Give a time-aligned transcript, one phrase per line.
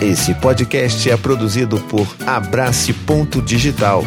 [0.00, 4.04] Esse podcast é produzido por Abrace Ponto Digital.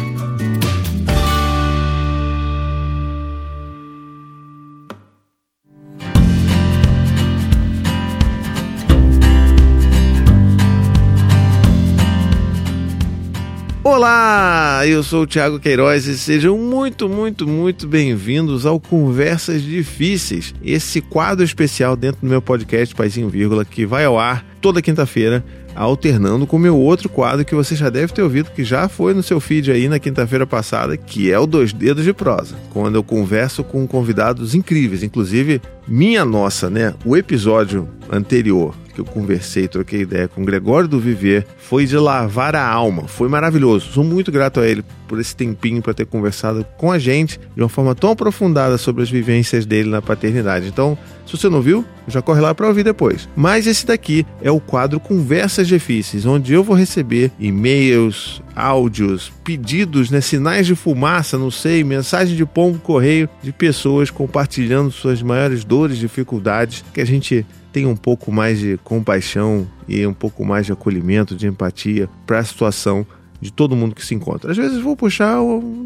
[13.84, 14.51] Olá,
[14.90, 21.00] eu sou o Thiago Queiroz e sejam muito, muito, muito bem-vindos ao Conversas Difíceis, esse
[21.00, 26.46] quadro especial dentro do meu podcast Paizinho Vírgula que vai ao ar toda quinta-feira alternando
[26.46, 29.22] com o meu outro quadro que você já deve ter ouvido, que já foi no
[29.22, 33.02] seu feed aí na quinta-feira passada, que é o Dois Dedos de Prosa, quando eu
[33.02, 36.94] converso com convidados incríveis, inclusive minha nossa, né?
[37.04, 42.54] O episódio anterior que eu conversei, troquei ideia com Gregório do Viver, foi de lavar
[42.54, 43.08] a alma.
[43.08, 43.92] Foi maravilhoso.
[43.92, 47.62] Sou muito grato a ele por esse tempinho para ter conversado com a gente de
[47.62, 50.66] uma forma tão aprofundada sobre as vivências dele na paternidade.
[50.66, 53.28] Então, se você não viu, já corre lá para ouvir depois.
[53.36, 60.10] Mas esse daqui é o quadro Conversas Difíceis, onde eu vou receber e-mails, áudios, pedidos,
[60.10, 65.62] né, sinais de fumaça, não sei, mensagem de pombo correio de pessoas compartilhando suas maiores
[65.62, 70.64] dores, dificuldades, que a gente tem um pouco mais de compaixão e um pouco mais
[70.64, 73.06] de acolhimento, de empatia para a situação
[73.42, 74.52] de todo mundo que se encontra.
[74.52, 75.36] Às vezes vou puxar,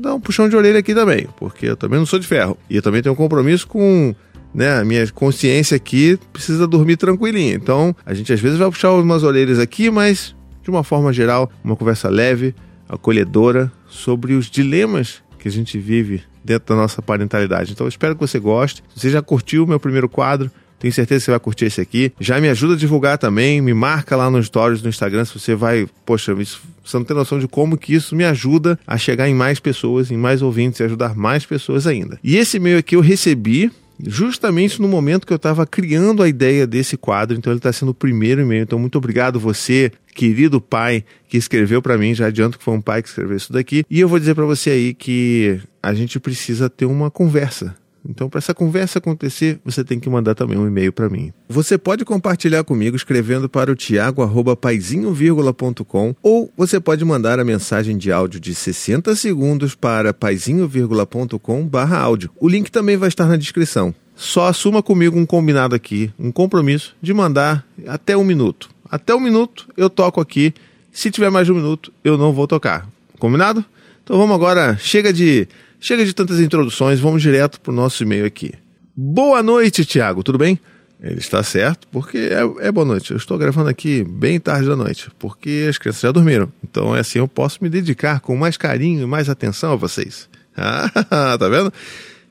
[0.00, 2.56] dar um puxão de orelha aqui também, porque eu também não sou de ferro.
[2.68, 4.14] E eu também tenho um compromisso com
[4.54, 7.54] né, a minha consciência aqui precisa dormir tranquilinha.
[7.54, 11.50] Então, a gente às vezes vai puxar umas orelhas aqui, mas de uma forma geral,
[11.64, 12.54] uma conversa leve,
[12.86, 17.72] acolhedora sobre os dilemas que a gente vive dentro da nossa parentalidade.
[17.72, 18.82] Então, espero que você goste.
[18.94, 20.50] Você já curtiu o meu primeiro quadro?
[20.86, 22.12] Tenho certeza que você vai curtir esse aqui.
[22.20, 25.52] Já me ajuda a divulgar também, me marca lá nos stories no Instagram se você
[25.52, 25.88] vai.
[26.04, 29.34] Poxa, isso, você não tem noção de como que isso me ajuda a chegar em
[29.34, 32.20] mais pessoas, em mais ouvintes e ajudar mais pessoas ainda.
[32.22, 36.68] E esse e-mail aqui eu recebi justamente no momento que eu estava criando a ideia
[36.68, 38.62] desse quadro, então ele está sendo o primeiro e-mail.
[38.62, 42.14] Então, muito obrigado você, querido pai, que escreveu para mim.
[42.14, 43.84] Já adianto que foi um pai que escreveu isso daqui.
[43.90, 47.74] E eu vou dizer para você aí que a gente precisa ter uma conversa
[48.08, 51.32] então, para essa conversa acontecer, você tem que mandar também um e-mail para mim.
[51.48, 58.12] Você pode compartilhar comigo escrevendo para o tiago@paizinho.com ou você pode mandar a mensagem de
[58.12, 62.30] áudio de 60 segundos para paizinho.com/áudio.
[62.40, 63.94] O link também vai estar na descrição.
[64.14, 68.70] Só assuma comigo um combinado aqui, um compromisso de mandar até um minuto.
[68.90, 70.54] Até um minuto eu toco aqui.
[70.90, 72.88] Se tiver mais de um minuto, eu não vou tocar.
[73.18, 73.62] Combinado?
[74.02, 74.78] Então vamos agora.
[74.78, 75.46] Chega de
[75.78, 78.52] Chega de tantas introduções, vamos direto para o nosso e-mail aqui.
[78.96, 80.58] Boa noite, Tiago, tudo bem?
[81.00, 83.10] Ele está certo, porque é, é, boa noite.
[83.10, 86.50] Eu estou gravando aqui bem tarde da noite, porque as crianças já dormiram.
[86.64, 90.28] Então é assim eu posso me dedicar com mais carinho e mais atenção a vocês.
[90.58, 91.70] Ah, tá vendo?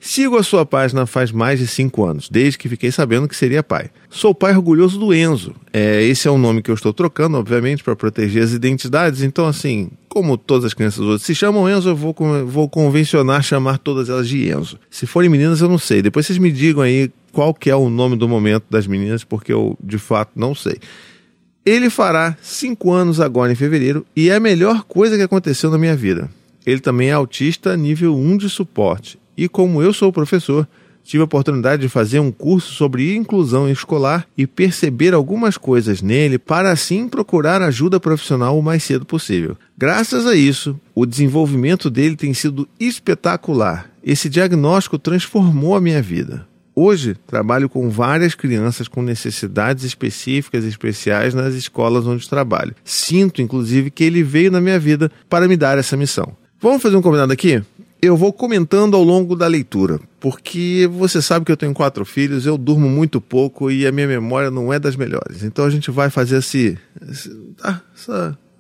[0.08, 3.64] Sigo a sua página faz mais de cinco anos, desde que fiquei sabendo que seria
[3.64, 3.90] pai.
[4.08, 5.56] Sou pai orgulhoso do Enzo.
[5.74, 9.24] É, esse é o nome que eu estou trocando, obviamente, para proteger as identidades.
[9.24, 13.80] Então, assim, como todas as crianças hoje se chamam Enzo, eu vou, vou convencionar chamar
[13.80, 14.78] todas elas de Enzo.
[14.92, 16.04] Se forem meninas, eu não sei.
[16.04, 19.52] Depois vocês me digam aí qual que é o nome do momento das meninas, porque
[19.52, 20.78] eu, de fato, não sei.
[21.66, 25.80] Ele fará cinco anos agora em fevereiro e é a melhor coisa que aconteceu na
[25.80, 26.30] minha vida.
[26.64, 30.68] Ele também é autista nível 1 de suporte e como eu sou professor,
[31.04, 36.40] tive a oportunidade de fazer um curso sobre inclusão escolar e perceber algumas coisas nele
[36.40, 39.56] para assim procurar ajuda profissional o mais cedo possível.
[39.78, 43.90] Graças a isso, o desenvolvimento dele tem sido espetacular.
[44.04, 46.48] Esse diagnóstico transformou a minha vida.
[46.78, 52.76] Hoje, trabalho com várias crianças com necessidades específicas e especiais nas escolas onde trabalho.
[52.84, 56.36] Sinto, inclusive, que ele veio na minha vida para me dar essa missão.
[56.60, 57.62] Vamos fazer um combinado aqui?
[58.06, 62.46] Eu vou comentando ao longo da leitura, porque você sabe que eu tenho quatro filhos,
[62.46, 65.44] eu durmo muito pouco e a minha memória não é das melhores.
[65.44, 66.78] Então a gente vai fazer esse
[67.64, 67.82] ah,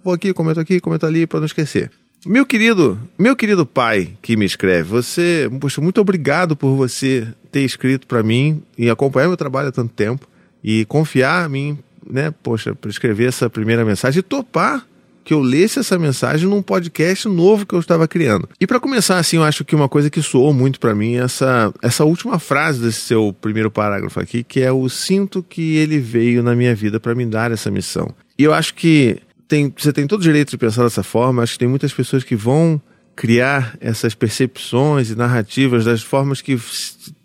[0.03, 1.91] vou aqui, comento aqui, comento ali para não esquecer.
[2.25, 7.62] Meu querido, meu querido pai que me escreve, você, poxa, muito obrigado por você ter
[7.62, 10.27] escrito para mim e acompanhar meu trabalho há tanto tempo
[10.63, 11.77] e confiar em mim,
[12.09, 14.88] né, poxa, para escrever essa primeira mensagem e topar
[15.25, 18.48] que eu lesse essa mensagem num podcast novo que eu estava criando.
[18.62, 21.24] E para começar, assim, eu acho que uma coisa que soou muito para mim é
[21.24, 25.98] essa, essa última frase desse seu primeiro parágrafo aqui, que é o sinto que ele
[25.98, 28.13] veio na minha vida para me dar essa missão.
[28.38, 29.18] E eu acho que
[29.48, 32.24] tem, você tem todo o direito de pensar dessa forma, acho que tem muitas pessoas
[32.24, 32.80] que vão
[33.16, 36.60] criar essas percepções e narrativas das formas que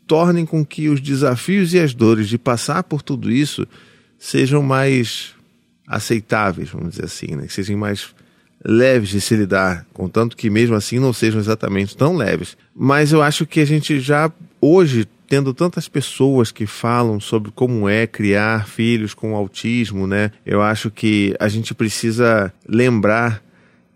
[0.06, 3.66] tornem com que os desafios e as dores de passar por tudo isso
[4.18, 5.34] sejam mais
[5.90, 7.46] aceitáveis, vamos dizer assim, né?
[7.46, 8.14] que sejam mais
[8.64, 12.56] leves de se lidar, contanto que mesmo assim não sejam exatamente tão leves.
[12.74, 17.88] Mas eu acho que a gente já hoje tendo tantas pessoas que falam sobre como
[17.88, 20.32] é criar filhos com autismo, né?
[20.44, 23.42] Eu acho que a gente precisa lembrar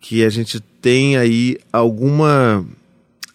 [0.00, 2.64] que a gente tem aí alguma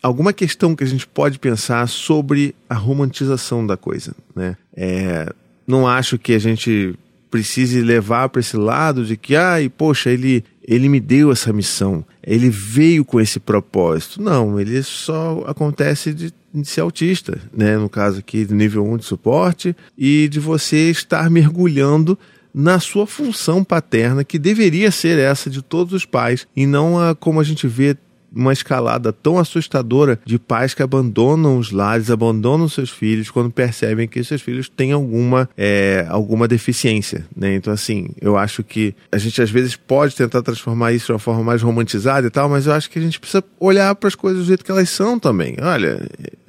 [0.02, 4.56] alguma questão que a gente pode pensar sobre a romantização da coisa, né?
[4.74, 5.32] É,
[5.68, 6.96] não acho que a gente
[7.30, 12.04] precise levar para esse lado de que, ai, poxa, ele, ele me deu essa missão,
[12.24, 14.22] ele veio com esse propósito.
[14.22, 17.78] Não, ele só acontece de, de ser autista, né?
[17.78, 22.18] No caso aqui, do nível 1 de suporte, e de você estar mergulhando
[22.54, 27.16] na sua função paterna, que deveria ser essa de todos os pais, e não a,
[27.16, 27.96] como a gente vê
[28.34, 34.08] uma escalada tão assustadora de pais que abandonam os lares, abandonam seus filhos quando percebem
[34.08, 37.26] que seus filhos têm alguma, é, alguma deficiência.
[37.36, 37.56] Né?
[37.56, 41.20] Então, assim, eu acho que a gente às vezes pode tentar transformar isso de uma
[41.20, 44.16] forma mais romantizada e tal, mas eu acho que a gente precisa olhar para as
[44.16, 45.56] coisas do jeito que elas são também.
[45.62, 46.00] Olha,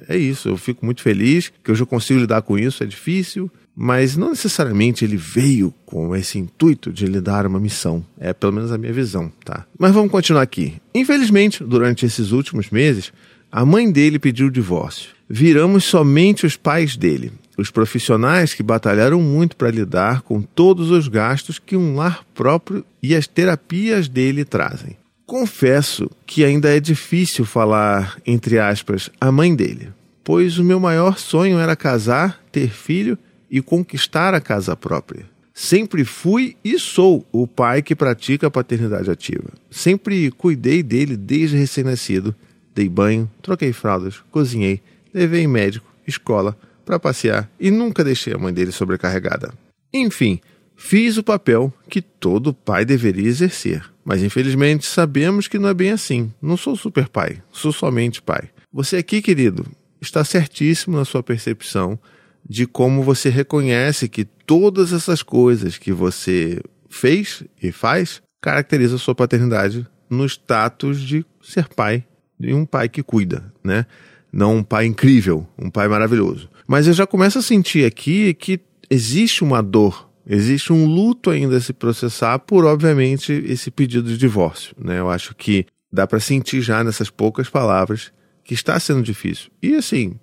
[0.07, 3.49] é isso, eu fico muito feliz que hoje eu consigo lidar com isso, é difícil,
[3.75, 8.05] mas não necessariamente ele veio com esse intuito de lhe dar uma missão.
[8.19, 9.65] É pelo menos a minha visão, tá?
[9.77, 10.75] Mas vamos continuar aqui.
[10.93, 13.11] Infelizmente, durante esses últimos meses,
[13.51, 15.09] a mãe dele pediu o divórcio.
[15.29, 21.07] Viramos somente os pais dele, os profissionais que batalharam muito para lidar com todos os
[21.07, 24.97] gastos que um lar próprio e as terapias dele trazem.
[25.25, 29.89] Confesso que ainda é difícil falar, entre aspas, a mãe dele,
[30.23, 33.17] pois o meu maior sonho era casar, ter filho
[33.51, 35.29] e conquistar a casa própria.
[35.53, 39.49] Sempre fui e sou o pai que pratica a paternidade ativa.
[39.69, 42.33] Sempre cuidei dele desde recém-nascido.
[42.73, 44.81] Dei banho, troquei fraldas, cozinhei,
[45.13, 49.53] levei médico, escola, para passear e nunca deixei a mãe dele sobrecarregada.
[49.93, 50.39] Enfim,
[50.75, 53.83] fiz o papel que todo pai deveria exercer.
[54.03, 56.33] Mas infelizmente sabemos que não é bem assim.
[56.41, 58.49] Não sou super pai, sou somente pai.
[58.73, 59.65] Você aqui, querido,
[60.01, 61.99] está certíssimo na sua percepção
[62.47, 68.99] de como você reconhece que todas essas coisas que você fez e faz caracteriza a
[68.99, 72.03] sua paternidade no status de ser pai,
[72.39, 73.85] de um pai que cuida, né?
[74.33, 76.49] Não um pai incrível, um pai maravilhoso.
[76.67, 78.59] Mas eu já começo a sentir aqui que
[78.89, 84.17] existe uma dor, existe um luto ainda a se processar por, obviamente, esse pedido de
[84.17, 84.99] divórcio, né?
[84.99, 88.11] Eu acho que dá para sentir já nessas poucas palavras
[88.43, 89.51] que está sendo difícil.
[89.61, 90.15] E assim,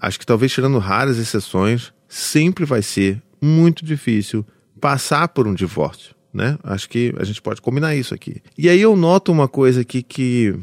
[0.00, 4.44] Acho que talvez tirando raras exceções, sempre vai ser muito difícil
[4.80, 6.58] passar por um divórcio, né?
[6.62, 8.42] Acho que a gente pode combinar isso aqui.
[8.56, 10.54] E aí eu noto uma coisa aqui que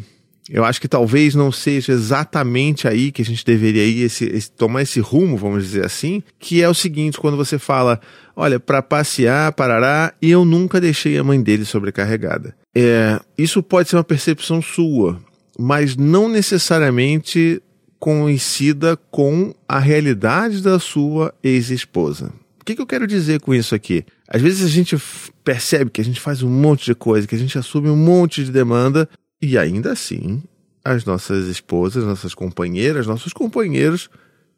[0.49, 4.51] eu acho que talvez não seja exatamente aí que a gente deveria ir esse, esse,
[4.51, 8.01] tomar esse rumo, vamos dizer assim, que é o seguinte, quando você fala,
[8.35, 12.53] olha, para passear, parará, e eu nunca deixei a mãe dele sobrecarregada.
[12.75, 15.21] É, isso pode ser uma percepção sua,
[15.57, 17.61] mas não necessariamente
[18.01, 22.33] coincida com a realidade da sua ex-esposa.
[22.59, 24.03] O que, que eu quero dizer com isso aqui?
[24.27, 24.97] Às vezes a gente
[25.43, 28.43] percebe que a gente faz um monte de coisa, que a gente assume um monte
[28.43, 29.07] de demanda
[29.39, 30.41] e ainda assim
[30.83, 34.09] as nossas esposas, nossas companheiras, nossos companheiros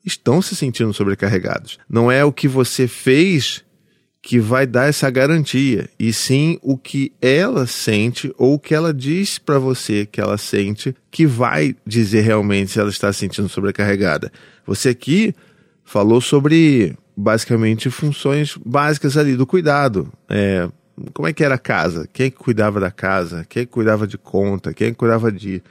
[0.05, 1.77] estão se sentindo sobrecarregados.
[1.89, 3.61] Não é o que você fez
[4.25, 8.93] que vai dar essa garantia, e sim o que ela sente ou o que ela
[8.93, 13.49] diz para você que ela sente que vai dizer realmente se ela está se sentindo
[13.49, 14.31] sobrecarregada.
[14.65, 15.35] Você aqui
[15.83, 20.09] falou sobre basicamente funções básicas ali do cuidado.
[20.29, 20.69] É,
[21.13, 22.07] como é que era a casa?
[22.13, 23.45] Quem é que cuidava da casa?
[23.49, 24.73] Quem é que cuidava de conta?
[24.73, 25.61] Quem é que cuidava de.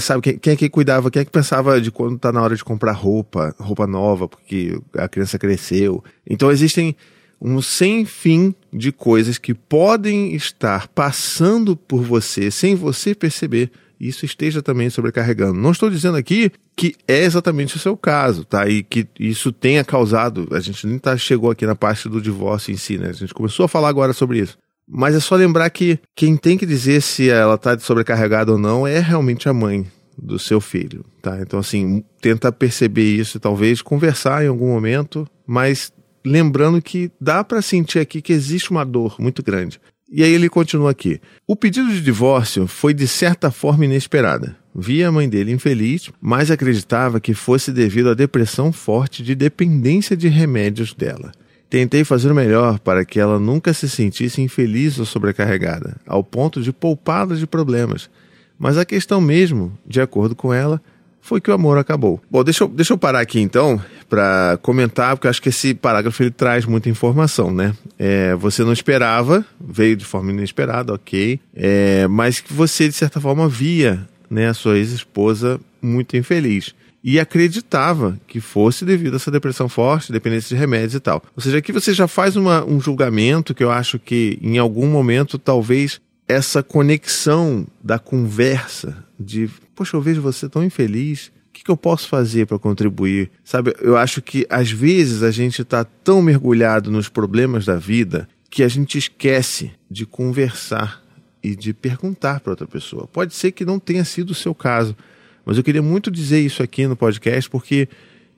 [0.00, 1.10] Sabe, quem, quem é que cuidava?
[1.10, 4.80] Quem é que pensava de quando está na hora de comprar roupa, roupa nova, porque
[4.96, 6.04] a criança cresceu?
[6.24, 6.94] Então existem
[7.42, 13.70] um sem fim de coisas que podem estar passando por você sem você perceber
[14.02, 15.54] isso esteja também sobrecarregando.
[15.60, 18.68] Não estou dizendo aqui que é exatamente o seu caso, tá?
[18.68, 20.48] E que isso tenha causado.
[20.50, 23.10] A gente nem tá, chegou aqui na parte do divórcio em si, né?
[23.10, 24.58] A gente começou a falar agora sobre isso.
[24.88, 28.84] Mas é só lembrar que quem tem que dizer se ela está sobrecarregada ou não
[28.84, 29.86] é realmente a mãe
[30.18, 31.40] do seu filho, tá?
[31.40, 35.92] Então, assim, tenta perceber isso, talvez conversar em algum momento, mas
[36.24, 39.80] lembrando que dá para sentir aqui que existe uma dor muito grande.
[40.10, 41.20] E aí ele continua aqui.
[41.46, 44.56] O pedido de divórcio foi de certa forma inesperada.
[44.74, 50.16] Via a mãe dele infeliz, mas acreditava que fosse devido à depressão forte de dependência
[50.16, 51.32] de remédios dela.
[51.70, 56.60] Tentei fazer o melhor para que ela nunca se sentisse infeliz ou sobrecarregada, ao ponto
[56.60, 58.10] de poupá-la de problemas.
[58.58, 60.78] Mas a questão mesmo, de acordo com ela,
[61.22, 62.20] foi que o amor acabou.
[62.30, 63.80] Bom, deixa eu, deixa eu parar aqui então
[64.12, 67.74] para comentar, porque acho que esse parágrafo ele traz muita informação, né?
[67.98, 73.22] É, você não esperava, veio de forma inesperada, ok, é, mas que você de certa
[73.22, 76.74] forma via né, a sua ex-esposa muito infeliz.
[77.02, 81.22] e acreditava que fosse devido a essa depressão forte, dependência de remédios e tal.
[81.34, 84.86] Ou seja, aqui você já faz uma, um julgamento que eu acho que em algum
[84.86, 91.70] momento talvez essa conexão da conversa de, poxa, eu vejo você tão infeliz, que, que
[91.70, 93.30] eu posso fazer para contribuir?
[93.44, 98.28] Sabe, eu acho que às vezes a gente está tão mergulhado nos problemas da vida
[98.50, 101.02] que a gente esquece de conversar
[101.42, 103.06] e de perguntar para outra pessoa.
[103.06, 104.96] Pode ser que não tenha sido o seu caso,
[105.44, 107.88] mas eu queria muito dizer isso aqui no podcast porque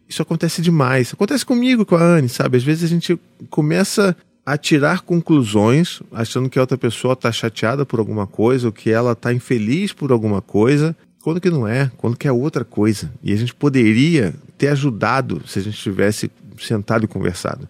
[0.08, 1.12] isso acontece demais.
[1.12, 2.56] Acontece comigo, com a Anne, sabe?
[2.56, 3.18] Às vezes a gente
[3.50, 4.16] começa
[4.46, 8.90] a tirar conclusões achando que a outra pessoa está chateada por alguma coisa ou que
[8.90, 10.94] ela está infeliz por alguma coisa,
[11.24, 13.10] quando que não é, quando que é outra coisa.
[13.22, 17.66] E a gente poderia ter ajudado se a gente tivesse sentado e conversado.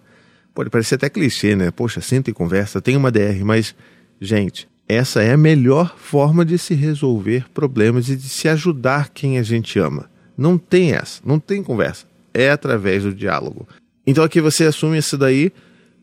[0.53, 1.71] Pode parecer até clichê, né?
[1.71, 3.73] Poxa, senta e conversa, tem uma DR, mas,
[4.19, 9.39] gente, essa é a melhor forma de se resolver problemas e de se ajudar quem
[9.39, 10.09] a gente ama.
[10.37, 12.05] Não tem essa, não tem conversa.
[12.33, 13.65] É através do diálogo.
[14.05, 15.49] Então aqui você assume isso daí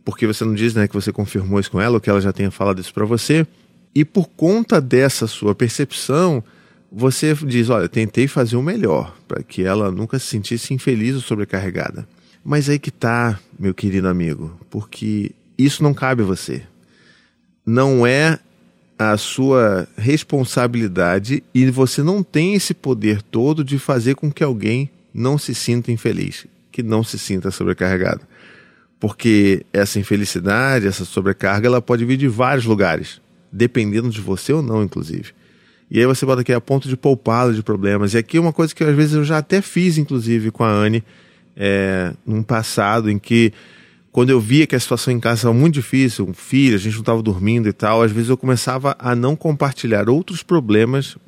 [0.03, 2.33] porque você não diz né, que você confirmou isso com ela, ou que ela já
[2.33, 3.47] tenha falado isso para você.
[3.95, 6.43] E por conta dessa sua percepção,
[6.93, 11.21] você diz: Olha, tentei fazer o melhor, para que ela nunca se sentisse infeliz ou
[11.21, 12.07] sobrecarregada.
[12.45, 16.63] Mas aí que tá, meu querido amigo, porque isso não cabe a você.
[17.65, 18.39] Não é
[18.99, 24.91] a sua responsabilidade e você não tem esse poder todo de fazer com que alguém
[25.15, 28.23] não se sinta infeliz, que não se sinta sobrecarregado
[29.03, 33.21] porque essa infelicidade, essa sobrecarga, ela pode vir de vários lugares,
[33.51, 35.33] dependendo de você ou não, inclusive.
[35.95, 38.15] E aí você bota aqui a ponto de poupá-la de problemas.
[38.15, 40.71] E aqui é uma coisa que às vezes eu já até fiz, inclusive, com a
[40.71, 41.05] Anne,
[41.55, 43.53] é, num passado em que,
[44.11, 46.95] quando eu via que a situação em casa estava muito difícil, um filho, a gente
[46.95, 51.19] não estava dormindo e tal, às vezes eu começava a não compartilhar outros problemas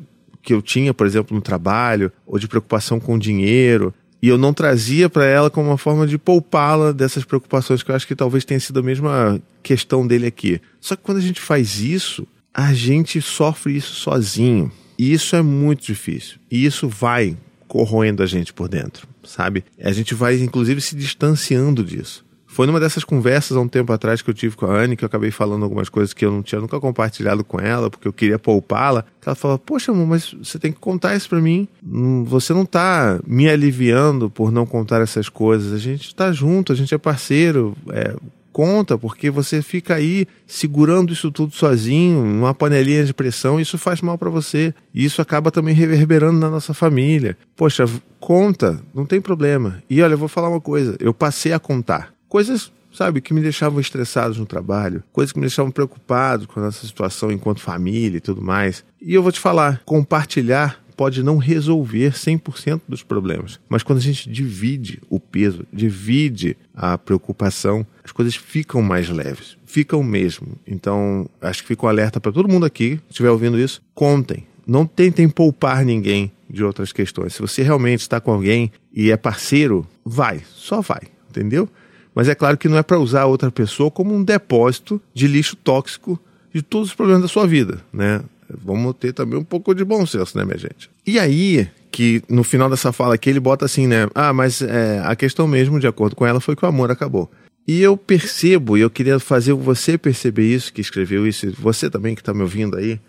[0.42, 3.92] que eu tinha, por exemplo, no trabalho, ou de preocupação com dinheiro,
[4.22, 7.94] e eu não trazia para ela como uma forma de poupá-la dessas preocupações, que eu
[7.94, 10.58] acho que talvez tenha sido a mesma questão dele aqui.
[10.80, 14.70] Só que quando a gente faz isso, a gente sofre isso sozinho.
[14.96, 16.38] E isso é muito difícil.
[16.48, 19.64] E isso vai corroendo a gente por dentro, sabe?
[19.82, 22.24] A gente vai, inclusive, se distanciando disso.
[22.54, 25.02] Foi numa dessas conversas há um tempo atrás que eu tive com a Anne, que
[25.02, 28.12] eu acabei falando algumas coisas que eu não tinha nunca compartilhado com ela, porque eu
[28.12, 29.04] queria poupá-la.
[29.20, 31.66] Que ela falou: Poxa, amor, mas você tem que contar isso pra mim.
[31.84, 35.72] Hum, você não tá me aliviando por não contar essas coisas.
[35.72, 37.76] A gente tá junto, a gente é parceiro.
[37.90, 38.14] É,
[38.54, 44.00] conta, porque você fica aí segurando isso tudo sozinho, numa panelinha de pressão, isso faz
[44.00, 44.72] mal para você.
[44.94, 47.36] E isso acaba também reverberando na nossa família.
[47.56, 47.84] Poxa,
[48.20, 49.82] conta, não tem problema.
[49.90, 53.40] E olha, eu vou falar uma coisa, eu passei a contar coisas, sabe, que me
[53.40, 58.18] deixavam estressados no trabalho, coisas que me deixavam preocupados com a nossa situação enquanto família
[58.18, 58.84] e tudo mais.
[59.02, 64.02] E eu vou te falar, compartilhar pode não resolver 100% dos problemas, mas quando a
[64.02, 70.58] gente divide o peso, divide a preocupação, as coisas ficam mais leves, ficam mesmo.
[70.66, 74.46] Então, acho que fica um alerta para todo mundo aqui, que estiver ouvindo isso, contem,
[74.66, 77.34] não tentem poupar ninguém de outras questões.
[77.34, 81.68] Se você realmente está com alguém e é parceiro, vai, só vai, entendeu?
[82.14, 85.56] Mas é claro que não é para usar outra pessoa como um depósito de lixo
[85.56, 86.18] tóxico
[86.52, 88.22] de todos os problemas da sua vida, né?
[88.48, 90.90] Vamos ter também um pouco de bom senso, né, minha gente?
[91.06, 94.08] E aí, que no final dessa fala aqui ele bota assim, né?
[94.14, 97.30] Ah, mas é, a questão mesmo, de acordo com ela, foi que o amor acabou.
[97.66, 102.14] E eu percebo, e eu queria fazer você perceber isso, que escreveu isso, você também
[102.14, 103.00] que está me ouvindo aí,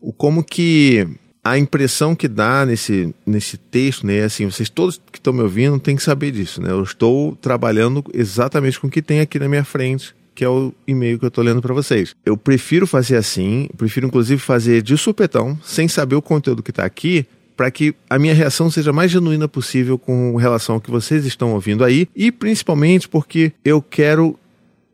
[0.00, 1.08] o como que
[1.42, 5.78] a impressão que dá nesse, nesse texto, né, assim, vocês todos que estão me ouvindo
[5.78, 6.70] têm que saber disso, né?
[6.70, 10.72] Eu estou trabalhando exatamente com o que tem aqui na minha frente, que é o
[10.86, 12.14] e-mail que eu estou lendo para vocês.
[12.24, 16.84] Eu prefiro fazer assim, prefiro inclusive fazer de supetão, sem saber o conteúdo que está
[16.84, 17.26] aqui,
[17.56, 21.52] para que a minha reação seja mais genuína possível com relação ao que vocês estão
[21.52, 24.36] ouvindo aí, e principalmente porque eu quero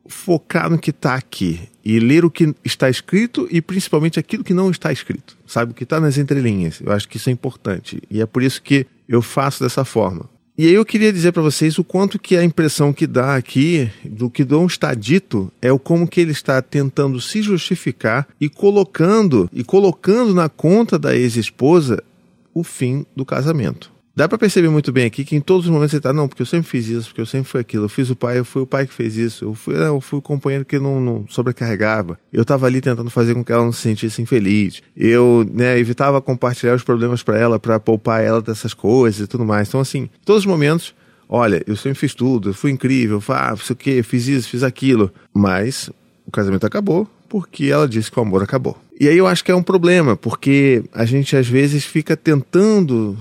[0.07, 4.53] focar no que está aqui e ler o que está escrito e principalmente aquilo que
[4.53, 5.73] não está escrito, sabe?
[5.73, 6.81] O que está nas entrelinhas.
[6.85, 10.29] Eu acho que isso é importante e é por isso que eu faço dessa forma.
[10.61, 13.91] E aí eu queria dizer para vocês o quanto que a impressão que dá aqui
[14.05, 18.47] do que não está dito é o como que ele está tentando se justificar e
[18.47, 22.05] colocando e colocando na conta da ex-esposa
[22.53, 23.91] o fim do casamento.
[24.15, 26.43] Dá para perceber muito bem aqui que em todos os momentos você tá, não, porque
[26.43, 28.63] eu sempre fiz isso, porque eu sempre fui aquilo, eu fiz o pai, eu fui
[28.63, 32.19] o pai que fez isso, eu fui, eu fui o companheiro que não, não sobrecarregava,
[32.33, 36.21] eu estava ali tentando fazer com que ela não se sentisse infeliz, eu né, evitava
[36.21, 39.69] compartilhar os problemas para ela, para poupar ela dessas coisas e tudo mais.
[39.69, 40.93] Então, assim, em todos os momentos,
[41.29, 44.65] olha, eu sempre fiz tudo, eu fui incrível, ah, sei o que, fiz isso, fiz
[44.65, 45.89] aquilo, mas
[46.27, 48.77] o casamento acabou porque ela disse que o amor acabou.
[48.99, 53.17] E aí eu acho que é um problema, porque a gente às vezes fica tentando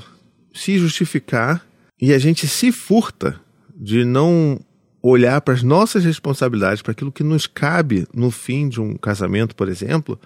[0.54, 1.66] se justificar
[2.02, 3.40] E a gente se furta
[3.76, 4.60] de não
[5.02, 9.56] olhar para as nossas responsabilidades, para aquilo que nos cabe no fim de um casamento,
[9.56, 10.20] por exemplo,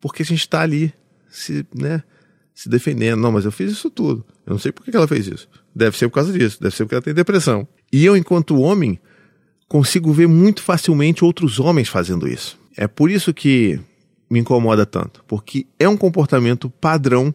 [0.00, 0.92] porque a gente está ali
[1.28, 2.02] se, né,
[2.54, 3.20] se defendendo.
[3.20, 4.24] Não, mas eu fiz isso tudo.
[4.46, 5.48] Eu não sei por que ela fez isso.
[5.74, 7.66] Deve ser por causa disso, deve ser porque ela tem depressão.
[7.92, 8.98] E eu, enquanto homem,
[9.68, 12.58] consigo ver muito facilmente outros homens fazendo isso.
[12.76, 13.80] É por isso que
[14.30, 17.34] me incomoda tanto, porque é um comportamento padrão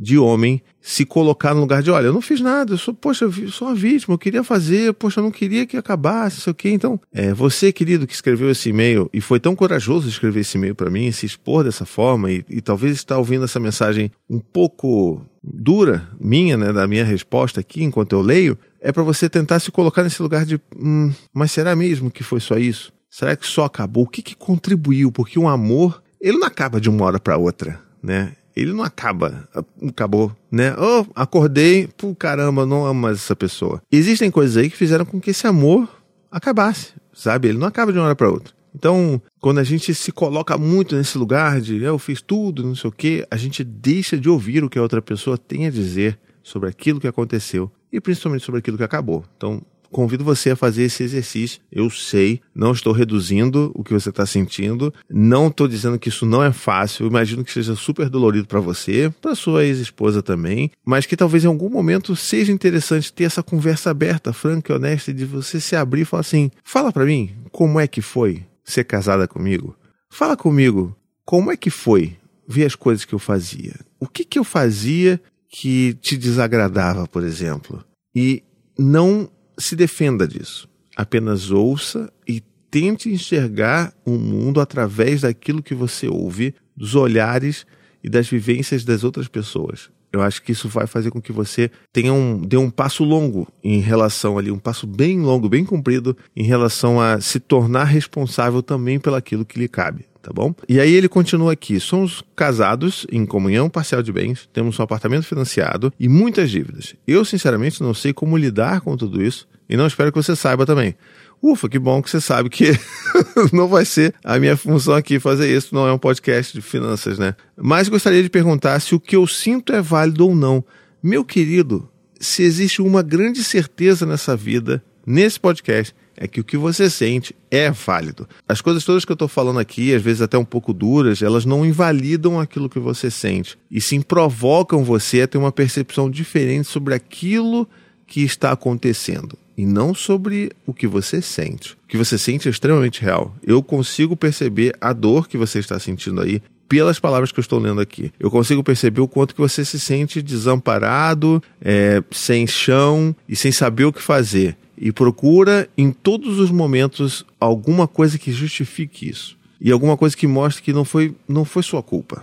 [0.00, 3.26] de homem se colocar no lugar de, olha, eu não fiz nada, eu sou, poxa,
[3.26, 6.54] eu sou uma vítima, eu queria fazer, poxa, eu não queria que acabasse, sei o
[6.54, 6.70] quê.
[6.70, 10.74] Então, é, você, querido, que escreveu esse e-mail e foi tão corajoso escrever esse e-mail
[10.74, 15.20] para mim, se expor dessa forma e, e talvez está ouvindo essa mensagem um pouco
[15.42, 19.70] dura, minha, né, da minha resposta aqui enquanto eu leio, é para você tentar se
[19.70, 22.90] colocar nesse lugar de, hum, mas será mesmo que foi só isso?
[23.10, 24.04] Será que só acabou?
[24.04, 25.12] O que, que contribuiu?
[25.12, 28.32] Porque um amor, ele não acaba de uma hora para outra, né?
[28.54, 29.48] Ele não acaba,
[29.86, 30.74] acabou, né?
[30.78, 33.82] Oh, acordei, pô, caramba, não amo mais essa pessoa.
[33.90, 35.88] Existem coisas aí que fizeram com que esse amor
[36.30, 37.48] acabasse, sabe?
[37.48, 38.52] Ele não acaba de uma hora para outra.
[38.74, 42.88] Então, quando a gente se coloca muito nesse lugar de eu fiz tudo, não sei
[42.88, 46.18] o quê, a gente deixa de ouvir o que a outra pessoa tem a dizer
[46.42, 49.24] sobre aquilo que aconteceu e principalmente sobre aquilo que acabou.
[49.36, 49.60] Então,
[49.90, 51.60] convido você a fazer esse exercício.
[51.70, 56.24] Eu sei, não estou reduzindo o que você está sentindo, não estou dizendo que isso
[56.24, 57.04] não é fácil.
[57.04, 61.44] Eu imagino que seja super dolorido para você, para sua ex-esposa também, mas que talvez
[61.44, 65.76] em algum momento seja interessante ter essa conversa aberta, franca e honesta, de você se
[65.76, 69.76] abrir e falar assim: fala para mim como é que foi ser casada comigo.
[70.08, 72.16] Fala comigo como é que foi
[72.46, 73.74] ver as coisas que eu fazia.
[73.98, 77.84] O que que eu fazia que te desagradava, por exemplo?
[78.14, 78.42] E
[78.78, 79.28] não
[79.60, 80.68] se defenda disso.
[80.96, 87.66] Apenas ouça e tente enxergar o mundo através daquilo que você ouve, dos olhares
[88.02, 89.90] e das vivências das outras pessoas.
[90.12, 93.46] Eu acho que isso vai fazer com que você tenha um, dê um passo longo
[93.62, 98.62] em relação ali, um passo bem longo, bem comprido, em relação a se tornar responsável
[98.62, 100.54] também pelaquilo que lhe cabe tá bom?
[100.68, 105.26] E aí ele continua aqui: somos casados em comunhão parcial de bens, temos um apartamento
[105.26, 106.94] financiado e muitas dívidas.
[107.06, 110.66] Eu, sinceramente, não sei como lidar com tudo isso e não espero que você saiba
[110.66, 110.94] também.
[111.42, 112.72] Ufa, que bom que você sabe que
[113.52, 117.18] não vai ser a minha função aqui fazer isso, não é um podcast de finanças,
[117.18, 117.34] né?
[117.56, 120.62] Mas gostaria de perguntar se o que eu sinto é válido ou não.
[121.02, 121.88] Meu querido,
[122.20, 127.34] se existe uma grande certeza nessa vida, nesse podcast, é que o que você sente
[127.50, 128.28] é válido.
[128.46, 131.46] As coisas todas que eu estou falando aqui, às vezes até um pouco duras, elas
[131.46, 136.68] não invalidam aquilo que você sente, e sim provocam você a ter uma percepção diferente
[136.68, 137.66] sobre aquilo
[138.06, 141.74] que está acontecendo e não sobre o que você sente.
[141.84, 143.34] O que você sente é extremamente real.
[143.42, 147.58] Eu consigo perceber a dor que você está sentindo aí pelas palavras que eu estou
[147.58, 148.12] lendo aqui.
[148.20, 153.50] Eu consigo perceber o quanto que você se sente desamparado, é, sem chão e sem
[153.50, 159.36] saber o que fazer e procura em todos os momentos alguma coisa que justifique isso
[159.60, 162.22] e alguma coisa que mostre que não foi não foi sua culpa,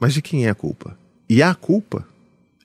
[0.00, 0.96] mas de quem é a culpa.
[1.28, 2.06] E a culpa,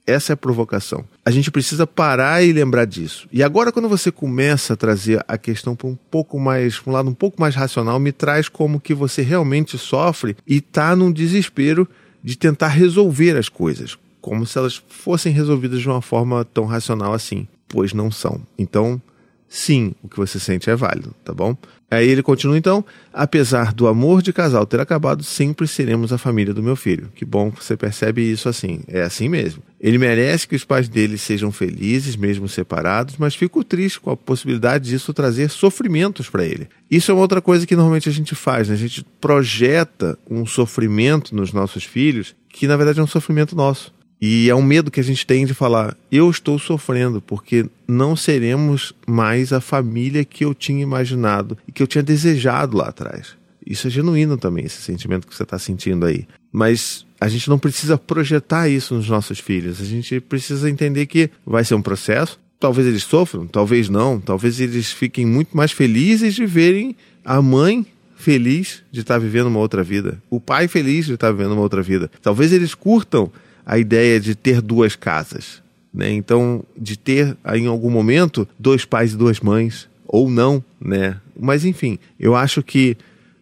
[0.08, 1.04] essa é a provocação.
[1.26, 3.28] A gente precisa parar e lembrar disso.
[3.32, 7.10] E agora quando você começa a trazer a questão para um pouco mais, um lado
[7.10, 11.88] um pouco mais racional, me traz como que você realmente sofre e está num desespero
[12.24, 17.13] de tentar resolver as coisas, como se elas fossem resolvidas de uma forma tão racional
[17.13, 18.41] assim, pois não são.
[18.58, 19.02] Então,
[19.48, 21.56] sim, o que você sente é válido, tá bom?
[21.89, 26.54] Aí ele continua então: apesar do amor de casal ter acabado, sempre seremos a família
[26.54, 27.10] do meu filho.
[27.15, 28.82] Que bom que você percebe isso assim.
[28.88, 29.63] É assim mesmo.
[29.80, 34.17] Ele merece que os pais dele sejam felizes, mesmo separados, mas fico triste com a
[34.17, 36.67] possibilidade disso trazer sofrimentos para ele.
[36.89, 38.73] Isso é uma outra coisa que normalmente a gente faz, né?
[38.73, 43.93] A gente projeta um sofrimento nos nossos filhos que na verdade é um sofrimento nosso.
[44.20, 48.16] E é um medo que a gente tem de falar: eu estou sofrendo porque não
[48.16, 53.36] seremos mais a família que eu tinha imaginado e que eu tinha desejado lá atrás.
[53.66, 56.26] Isso é genuíno também, esse sentimento que você está sentindo aí.
[56.52, 59.82] Mas a gente não precisa projetar isso nos nossos filhos.
[59.82, 62.40] A gente precisa entender que vai ser um processo.
[62.60, 64.22] Talvez eles sofram, talvez não.
[64.22, 69.60] Talvez eles fiquem muito mais felizes de verem a mãe feliz de estar vivendo uma
[69.60, 72.10] outra vida, o pai feliz de estar vivendo uma outra vida.
[72.22, 73.32] Talvez eles curtam
[73.68, 75.62] a ideia de ter duas casas.
[75.94, 76.10] Né?
[76.14, 81.20] Então, de ter em algum momento dois pais e duas mães, ou não, né?
[81.38, 82.96] Mas enfim, eu acho que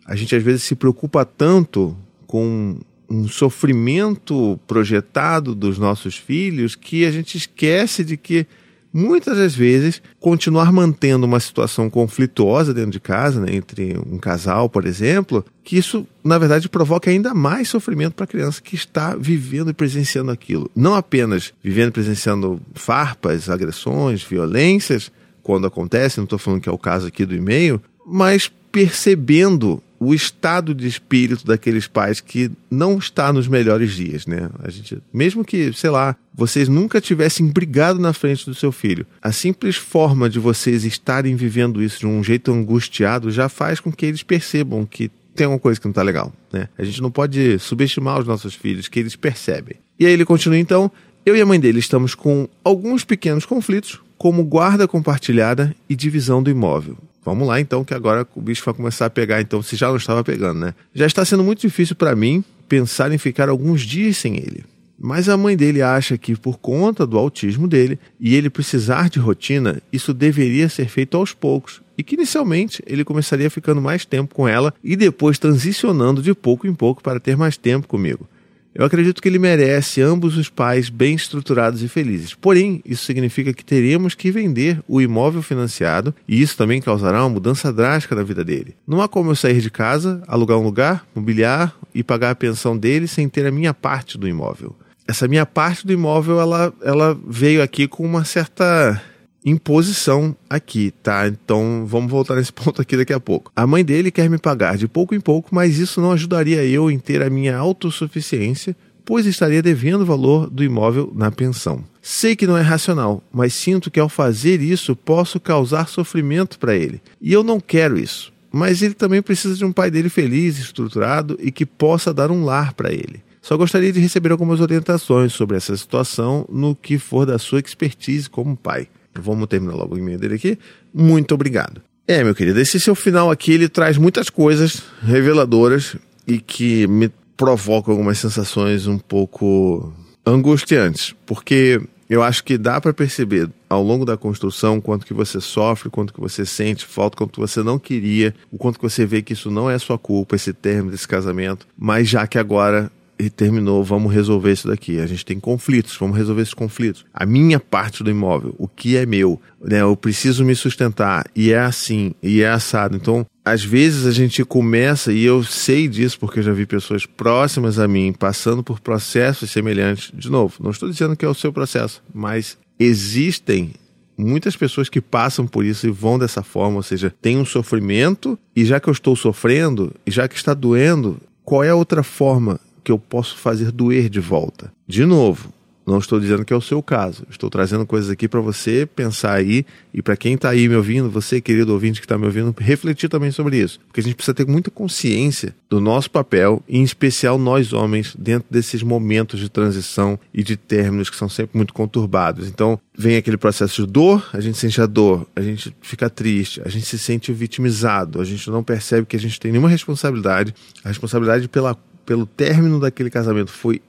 [0.03, 7.05] a gente às vezes se preocupa tanto com um sofrimento projetado dos nossos filhos que
[7.05, 8.47] a gente esquece de que
[8.95, 14.69] muitas das vezes continuar mantendo uma situação conflituosa dentro de casa, né, entre um casal,
[14.69, 19.13] por exemplo, que isso na verdade provoca ainda mais sofrimento para a criança que está
[19.13, 20.71] vivendo e presenciando aquilo.
[20.73, 25.11] Não apenas vivendo e presenciando farpas, agressões, violências,
[25.43, 30.13] quando acontece, não estou falando que é o caso aqui do e-mail, mas percebendo o
[30.13, 34.49] estado de espírito daqueles pais que não está nos melhores dias, né?
[34.63, 39.05] A gente, mesmo que, sei lá, vocês nunca tivessem brigado na frente do seu filho,
[39.21, 43.91] a simples forma de vocês estarem vivendo isso de um jeito angustiado já faz com
[43.91, 46.69] que eles percebam que tem alguma coisa que não está legal, né?
[46.77, 49.75] A gente não pode subestimar os nossos filhos, que eles percebem.
[49.99, 50.89] E aí ele continua então,
[51.25, 56.41] eu e a mãe dele estamos com alguns pequenos conflitos, como guarda compartilhada e divisão
[56.41, 56.97] do imóvel.
[57.25, 59.95] Vamos lá então, que agora o bicho vai começar a pegar, então, se já não
[59.95, 60.75] estava pegando, né?
[60.93, 64.63] Já está sendo muito difícil para mim pensar em ficar alguns dias sem ele.
[64.97, 69.19] Mas a mãe dele acha que, por conta do autismo dele e ele precisar de
[69.19, 71.81] rotina, isso deveria ser feito aos poucos.
[71.97, 76.67] E que inicialmente ele começaria ficando mais tempo com ela e depois transicionando de pouco
[76.67, 78.27] em pouco para ter mais tempo comigo.
[78.75, 82.33] Eu acredito que ele merece ambos os pais bem estruturados e felizes.
[82.33, 87.29] Porém, isso significa que teremos que vender o imóvel financiado e isso também causará uma
[87.29, 88.75] mudança drástica na vida dele.
[88.85, 92.77] Não há como eu sair de casa, alugar um lugar, mobiliar e pagar a pensão
[92.77, 94.75] dele sem ter a minha parte do imóvel.
[95.07, 99.01] Essa minha parte do imóvel, ela, ela veio aqui com uma certa
[99.45, 101.27] imposição aqui, tá?
[101.27, 103.51] Então vamos voltar nesse ponto aqui daqui a pouco.
[103.55, 106.89] A mãe dele quer me pagar de pouco em pouco, mas isso não ajudaria eu
[106.89, 111.83] em ter a minha autossuficiência, pois estaria devendo o valor do imóvel na pensão.
[112.01, 116.75] Sei que não é racional, mas sinto que ao fazer isso posso causar sofrimento para
[116.75, 116.99] ele.
[117.21, 118.33] E eu não quero isso.
[118.51, 122.45] Mas ele também precisa de um pai dele feliz, estruturado e que possa dar um
[122.45, 123.21] lar para ele.
[123.41, 128.29] Só gostaria de receber algumas orientações sobre essa situação no que for da sua expertise
[128.29, 128.87] como pai.
[129.19, 130.57] Vamos terminar logo o e-mail dele aqui.
[130.93, 131.81] Muito obrigado.
[132.07, 135.95] É, meu querido, esse seu final aqui ele traz muitas coisas reveladoras
[136.27, 139.91] e que me provocam algumas sensações um pouco
[140.25, 145.41] angustiantes, porque eu acho que dá para perceber ao longo da construção quanto que você
[145.41, 149.05] sofre, quanto que você sente falta, quanto que você não queria, o quanto que você
[149.05, 152.91] vê que isso não é sua culpa, esse término desse casamento, mas já que agora
[153.17, 154.99] e terminou, vamos resolver isso daqui.
[154.99, 157.05] A gente tem conflitos, vamos resolver esses conflitos.
[157.13, 159.81] A minha parte do imóvel, o que é meu, né?
[159.81, 162.95] Eu preciso me sustentar e é assim, e é assado.
[162.95, 167.05] Então, às vezes a gente começa, e eu sei disso porque eu já vi pessoas
[167.05, 170.11] próximas a mim passando por processos semelhantes.
[170.13, 173.73] De novo, não estou dizendo que é o seu processo, mas existem
[174.17, 178.39] muitas pessoas que passam por isso e vão dessa forma, ou seja, tem um sofrimento
[178.55, 182.01] e já que eu estou sofrendo e já que está doendo, qual é a outra
[182.01, 184.71] forma que eu posso fazer doer de volta.
[184.87, 185.51] De novo,
[185.85, 187.25] não estou dizendo que é o seu caso.
[187.29, 191.11] Estou trazendo coisas aqui para você pensar aí e para quem está aí me ouvindo,
[191.11, 193.79] você, querido ouvinte que está me ouvindo, refletir também sobre isso.
[193.87, 198.47] Porque a gente precisa ter muita consciência do nosso papel, em especial nós homens, dentro
[198.49, 202.47] desses momentos de transição e de términos que são sempre muito conturbados.
[202.47, 206.61] Então, vem aquele processo de dor, a gente sente a dor, a gente fica triste,
[206.65, 210.53] a gente se sente vitimizado, a gente não percebe que a gente tem nenhuma responsabilidade,
[210.83, 213.81] a responsabilidade pela pelo término daquele casamento foi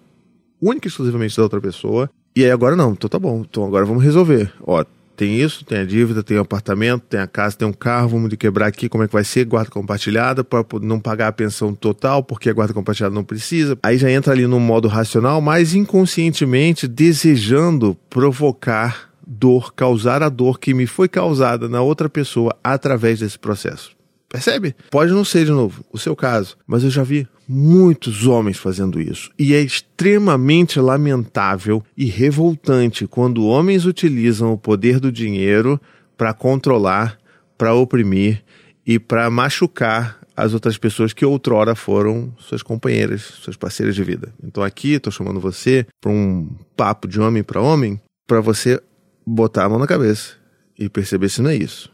[0.61, 2.11] única e exclusivamente da outra pessoa.
[2.35, 4.53] E aí agora não, então tá bom, então agora vamos resolver.
[4.63, 4.85] Ó,
[5.17, 8.29] tem isso, tem a dívida, tem o apartamento, tem a casa, tem um carro, vamos
[8.29, 9.47] de quebrar aqui, como é que vai ser?
[9.47, 13.79] Guarda compartilhada, para não pagar a pensão total, porque a guarda compartilhada não precisa.
[13.83, 20.61] Aí já entra ali no modo racional, mas inconscientemente desejando provocar dor, causar a dor
[20.61, 23.96] que me foi causada na outra pessoa através desse processo.
[24.29, 24.75] Percebe?
[24.91, 29.01] Pode não ser, de novo, o seu caso, mas eu já vi muitos homens fazendo
[29.01, 29.31] isso.
[29.39, 35.81] E é extremamente lamentável e revoltante quando homens utilizam o poder do dinheiro
[36.17, 37.19] para controlar,
[37.57, 38.43] para oprimir
[38.85, 44.35] e para machucar as outras pessoas que outrora foram suas companheiras, suas parceiras de vida.
[44.43, 48.81] Então aqui estou chamando você para um papo de homem para homem, para você
[49.27, 50.35] botar a mão na cabeça
[50.79, 51.91] e perceber se não é isso.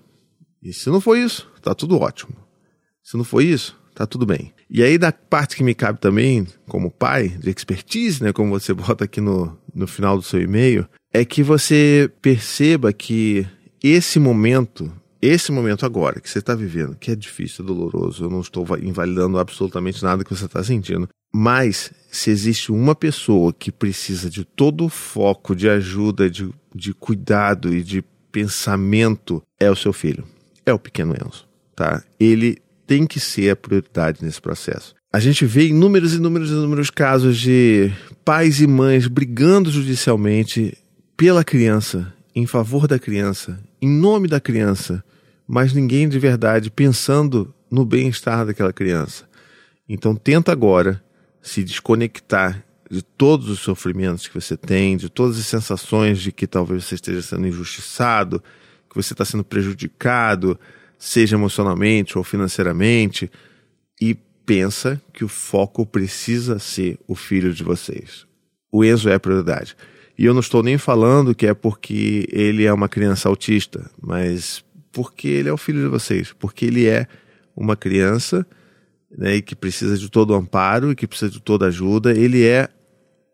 [0.61, 2.35] E se não for isso, tá tudo ótimo.
[3.03, 4.53] Se não for isso, tá tudo bem.
[4.71, 8.73] E aí, da parte que me cabe também, como pai, de expertise, né, como você
[8.75, 13.47] bota aqui no, no final do seu e-mail, é que você perceba que
[13.83, 18.31] esse momento, esse momento agora que você está vivendo, que é difícil, é doloroso, eu
[18.31, 23.73] não estou invalidando absolutamente nada que você está sentindo, mas se existe uma pessoa que
[23.73, 29.77] precisa de todo o foco, de ajuda, de, de cuidado e de pensamento, é o
[29.77, 30.25] seu filho,
[30.65, 32.03] é o pequeno Enzo, tá?
[32.19, 34.95] Ele tem que ser a prioridade nesse processo.
[35.13, 37.93] A gente vê inúmeros, inúmeros, inúmeros casos de
[38.25, 40.77] pais e mães brigando judicialmente
[41.17, 45.05] pela criança em favor da criança, em nome da criança,
[45.47, 49.29] mas ninguém de verdade pensando no bem-estar daquela criança.
[49.89, 51.03] Então tenta agora
[51.43, 56.47] se desconectar de todos os sofrimentos que você tem, de todas as sensações de que
[56.47, 58.43] talvez você esteja sendo injustiçado,
[58.89, 60.59] que você está sendo prejudicado,
[61.03, 63.29] seja emocionalmente ou financeiramente,
[64.01, 64.15] e
[64.47, 68.25] pensa que o foco precisa ser o filho de vocês.
[68.71, 69.77] O Enzo é a prioridade.
[70.17, 74.65] E eu não estou nem falando que é porque ele é uma criança autista, mas
[74.93, 77.09] porque ele é o filho de vocês, porque ele é
[77.57, 78.47] uma criança
[79.11, 82.17] né, e que precisa de todo o amparo e que precisa de toda ajuda.
[82.17, 82.69] Ele é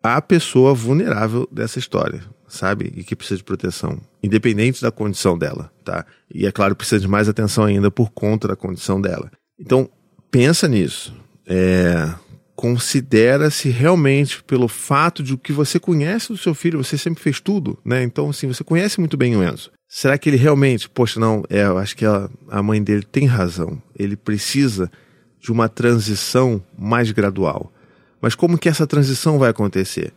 [0.03, 2.93] a pessoa vulnerável dessa história, sabe?
[2.97, 6.05] E que precisa de proteção, independente da condição dela, tá?
[6.33, 9.31] E é claro, precisa de mais atenção ainda por conta da condição dela.
[9.59, 9.89] Então,
[10.31, 11.15] pensa nisso.
[11.47, 12.13] É,
[12.55, 17.41] considera se realmente pelo fato de que você conhece do seu filho, você sempre fez
[17.41, 18.03] tudo, né?
[18.03, 19.71] Então, assim, você conhece muito bem o Enzo.
[19.89, 23.27] Será que ele realmente, poxa, não, é, eu acho que a, a mãe dele tem
[23.27, 23.81] razão.
[23.97, 24.91] Ele precisa
[25.41, 27.73] de uma transição mais gradual.
[28.21, 30.13] Mas como que essa transição vai acontecer?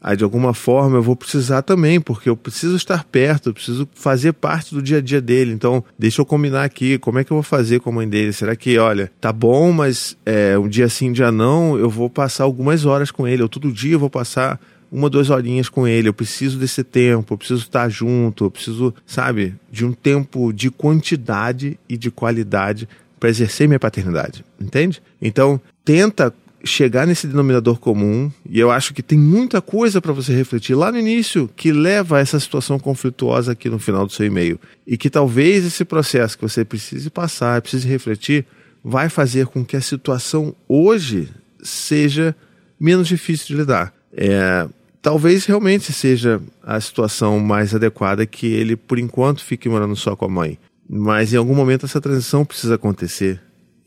[0.00, 3.88] Aí de alguma forma eu vou precisar também, porque eu preciso estar perto, eu preciso
[3.94, 5.52] fazer parte do dia a dia dele.
[5.52, 8.32] Então, deixa eu combinar aqui, como é que eu vou fazer com a mãe dele?
[8.32, 12.08] Será que, olha, tá bom, mas é, um dia sim, um dia não, eu vou
[12.08, 14.58] passar algumas horas com ele, ou todo dia eu vou passar
[14.90, 16.08] uma, duas horinhas com ele.
[16.08, 20.70] Eu preciso desse tempo, eu preciso estar junto, eu preciso, sabe, de um tempo de
[20.70, 25.02] quantidade e de qualidade para exercer minha paternidade, entende?
[25.20, 26.32] Então, tenta
[26.64, 30.92] chegar nesse denominador comum, e eu acho que tem muita coisa para você refletir lá
[30.92, 34.58] no início que leva a essa situação conflituosa aqui no final do seu e-mail.
[34.86, 38.44] E que talvez esse processo que você precise passar, precise refletir,
[38.84, 41.28] vai fazer com que a situação hoje
[41.62, 42.34] seja
[42.78, 43.92] menos difícil de lidar.
[44.12, 44.66] É,
[45.02, 50.24] talvez realmente seja a situação mais adequada que ele, por enquanto, fique morando só com
[50.24, 50.58] a mãe.
[50.88, 53.40] Mas em algum momento essa transição precisa acontecer.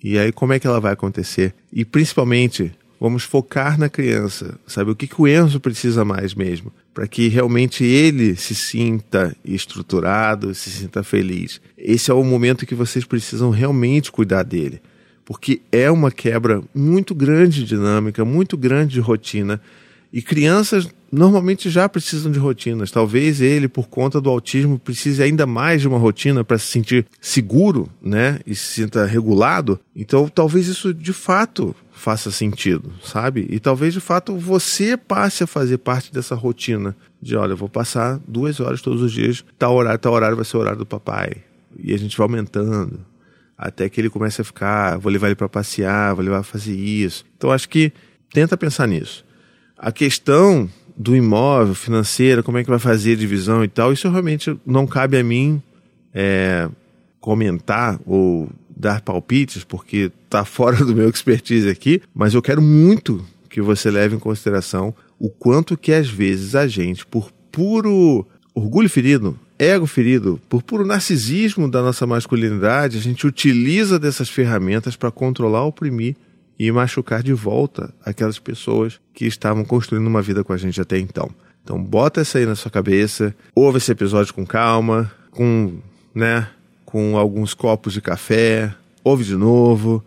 [0.04, 1.56] E aí, como é que ela vai acontecer?
[1.72, 4.92] E principalmente, vamos focar na criança, sabe?
[4.92, 6.74] O que, que o Enzo precisa mais mesmo?
[6.94, 11.62] Para que realmente ele se sinta estruturado, se sinta feliz.
[11.78, 14.82] Esse é o momento que vocês precisam realmente cuidar dele.
[15.26, 19.62] Porque é uma quebra muito grande de dinâmica, muito grande de rotina.
[20.12, 22.90] E crianças normalmente já precisam de rotinas.
[22.90, 27.06] Talvez ele, por conta do autismo, precise ainda mais de uma rotina para se sentir
[27.22, 28.40] seguro, né?
[28.48, 29.80] E se sinta regulado.
[29.96, 33.46] Então, talvez isso de fato faça sentido, sabe?
[33.52, 38.20] E talvez de fato você passe a fazer parte dessa rotina de, olha, vou passar
[38.28, 41.36] duas horas todos os dias, tal horário, tal horário vai ser o horário do papai.
[41.78, 43.00] E a gente vai aumentando
[43.56, 46.76] até que ele comece a ficar, vou levar ele para passear, vou levar a fazer
[46.76, 47.24] isso.
[47.38, 47.94] Então acho que
[48.34, 49.24] tenta pensar nisso.
[49.78, 54.10] A questão do imóvel, financeira, como é que vai fazer a divisão e tal, isso
[54.10, 55.62] realmente não cabe a mim
[56.14, 56.70] é,
[57.20, 63.24] comentar ou dar palpites, porque está fora do meu expertise aqui, mas eu quero muito
[63.50, 68.90] que você leve em consideração o quanto que às vezes a gente, por puro orgulho
[68.90, 75.12] ferido, ego ferido, por puro narcisismo da nossa masculinidade, a gente utiliza dessas ferramentas para
[75.12, 76.16] controlar, oprimir
[76.58, 80.98] e machucar de volta aquelas pessoas que estavam construindo uma vida com a gente até
[80.98, 81.30] então.
[81.64, 85.78] Então bota essa aí na sua cabeça, ouve esse episódio com calma, com,
[86.14, 86.48] né,
[86.86, 90.04] com alguns copos de café, ouve de novo,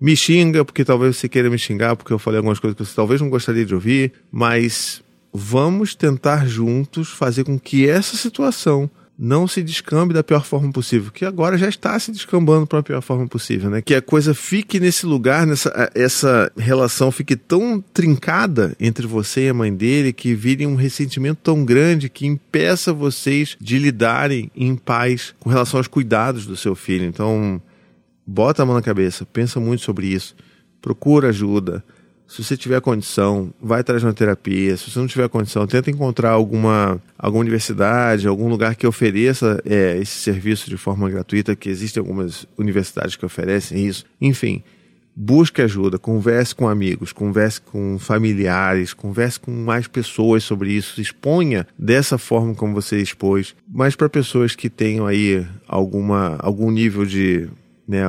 [0.00, 2.94] me xinga, porque talvez você queira me xingar, porque eu falei algumas coisas que você
[2.94, 9.48] talvez não gostaria de ouvir, mas vamos tentar juntos fazer com que essa situação não
[9.48, 13.00] se descambe da pior forma possível, que agora já está se descambando para a pior
[13.00, 13.80] forma possível, né?
[13.80, 19.48] Que a coisa fique nesse lugar, nessa essa relação fique tão trincada entre você e
[19.48, 24.76] a mãe dele que vire um ressentimento tão grande que impeça vocês de lidarem em
[24.76, 27.06] paz com relação aos cuidados do seu filho.
[27.06, 27.60] Então,
[28.26, 30.36] bota a mão na cabeça, pensa muito sobre isso,
[30.82, 31.82] procura ajuda
[32.28, 34.76] se você tiver condição, vai atrás de uma terapia.
[34.76, 39.96] Se você não tiver condição, tenta encontrar alguma, alguma universidade, algum lugar que ofereça é,
[39.98, 44.04] esse serviço de forma gratuita, que existem algumas universidades que oferecem isso.
[44.20, 44.62] Enfim,
[45.14, 51.66] busque ajuda, converse com amigos, converse com familiares, converse com mais pessoas sobre isso, exponha
[51.78, 57.48] dessa forma como você expôs, mas para pessoas que tenham aí alguma, algum nível de
[57.88, 58.02] né,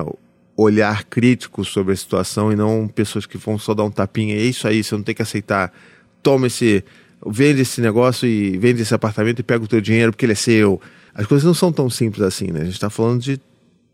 [0.58, 4.36] olhar crítico sobre a situação e não pessoas que vão só dar um tapinha.
[4.36, 5.72] É isso aí, você não tem que aceitar.
[6.24, 6.84] Toma esse.
[7.26, 10.36] Vende esse negócio e vende esse apartamento e pega o teu dinheiro porque ele é
[10.36, 10.82] seu.
[11.14, 12.62] As coisas não são tão simples assim, né?
[12.62, 13.40] A gente está falando de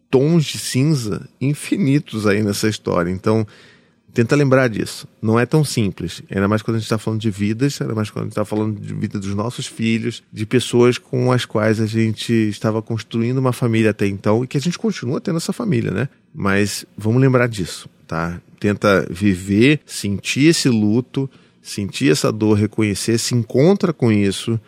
[0.09, 3.09] tons de cinza infinitos aí nessa história.
[3.09, 3.47] Então,
[4.13, 5.07] Tenta lembrar disso.
[5.19, 6.21] Não é tão simples.
[6.29, 8.45] Ainda mais quando a gente está falando de vidas, ainda mais quando a gente está
[8.45, 13.39] falando de vida dos nossos filhos, de pessoas com as quais a gente estava construindo
[13.39, 16.09] uma família até então e que a gente continua tendo essa família, né?
[16.33, 18.39] Mas vamos lembrar disso, tá?
[18.59, 21.27] Tenta viver, sentir esse luto,
[21.59, 24.59] sentir essa dor, reconhecer, se encontra com isso,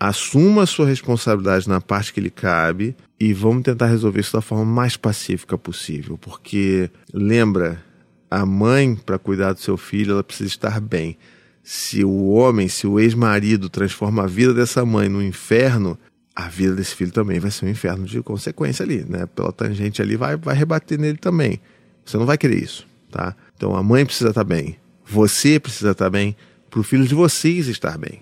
[0.00, 4.40] assuma a sua responsabilidade na parte que lhe cabe e vamos tentar resolver isso da
[4.40, 7.82] forma mais pacífica possível, porque lembra
[8.40, 11.16] a mãe, para cuidar do seu filho, ela precisa estar bem.
[11.62, 15.98] Se o homem, se o ex-marido transforma a vida dessa mãe no inferno,
[16.34, 19.26] a vida desse filho também vai ser um inferno de consequência ali, né?
[19.26, 21.60] Pela tangente ali vai, vai rebater nele também.
[22.04, 23.36] Você não vai querer isso, tá?
[23.56, 26.36] Então a mãe precisa estar bem, você precisa estar bem,
[26.68, 28.20] para o filho de vocês estar bem.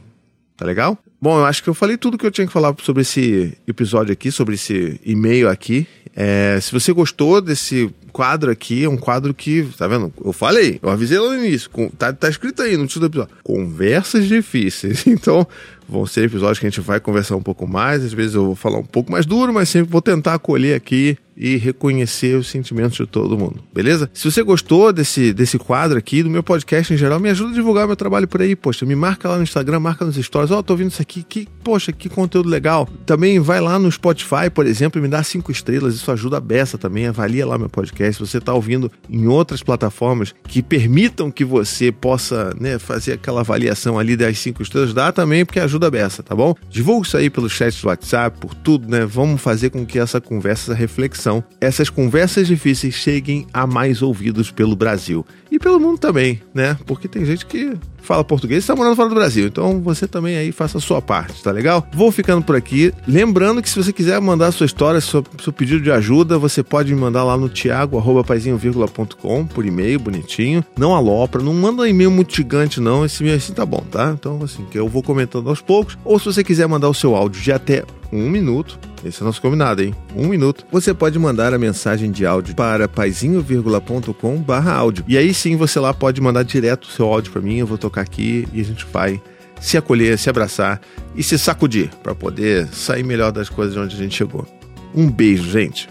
[0.62, 0.96] Tá legal?
[1.20, 4.12] Bom, eu acho que eu falei tudo que eu tinha que falar sobre esse episódio
[4.12, 5.88] aqui, sobre esse e-mail aqui.
[6.14, 10.14] É, se você gostou desse quadro aqui, é um quadro que, tá vendo?
[10.24, 13.10] Eu falei, eu avisei lá no início, com, tá, tá escrito aí no título do
[13.10, 13.34] episódio.
[13.42, 15.02] Conversas difíceis.
[15.12, 15.44] Então,
[15.92, 18.56] vão ser episódios que a gente vai conversar um pouco mais, às vezes eu vou
[18.56, 22.96] falar um pouco mais duro, mas sempre vou tentar acolher aqui e reconhecer os sentimentos
[22.96, 24.10] de todo mundo, beleza?
[24.12, 27.54] Se você gostou desse, desse quadro aqui, do meu podcast em geral, me ajuda a
[27.54, 30.58] divulgar meu trabalho por aí, poxa, me marca lá no Instagram, marca nos stories, ó,
[30.58, 32.88] oh, tô ouvindo isso aqui, que, poxa, que conteúdo legal.
[33.06, 36.40] Também vai lá no Spotify, por exemplo, e me dá cinco estrelas, isso ajuda a
[36.40, 38.14] beça também, avalia lá meu podcast.
[38.14, 43.40] Se você tá ouvindo em outras plataformas que permitam que você possa, né, fazer aquela
[43.40, 46.54] avaliação ali das cinco estrelas, dá também, porque ajuda a beça, tá bom?
[46.68, 49.04] Divulga isso aí pelo chat do WhatsApp, por tudo, né?
[49.04, 54.50] Vamos fazer com que essa conversa, essa reflexão, essas conversas difíceis cheguem a mais ouvidos
[54.50, 56.78] pelo Brasil e pelo mundo também, né?
[56.86, 59.46] Porque tem gente que fala português e está morando fora do Brasil.
[59.46, 61.86] Então você também aí faça a sua parte, tá legal?
[61.92, 62.90] Vou ficando por aqui.
[63.06, 66.94] Lembrando que se você quiser mandar sua história, seu, seu pedido de ajuda, você pode
[66.94, 70.64] me mandar lá no tiago.paizinho.com por e-mail, bonitinho.
[70.74, 73.04] Não alopra, não manda e-mail muito gigante, não.
[73.04, 74.14] Esse e-mail assim tá bom, tá?
[74.18, 75.98] Então, assim, que eu vou comentando aos poucos.
[76.02, 79.40] Ou se você quiser mandar o seu áudio de até um minuto, esse é nosso
[79.40, 79.94] combinado, hein?
[80.14, 80.64] Um minuto.
[80.70, 85.04] Você pode mandar a mensagem de áudio para paizinho.com barra áudio.
[85.08, 87.78] E aí sim você lá pode mandar direto o seu áudio para mim, eu vou
[87.78, 89.20] tocar aqui e a gente vai
[89.60, 90.80] se acolher, se abraçar
[91.14, 94.46] e se sacudir para poder sair melhor das coisas de onde a gente chegou.
[94.94, 95.88] Um beijo, gente.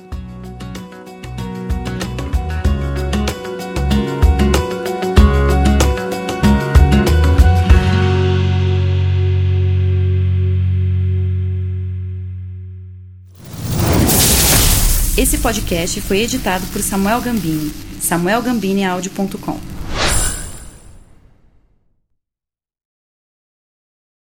[15.41, 19.70] Podcast foi editado por Samuel Gambini, samuelgambiniaudio.com.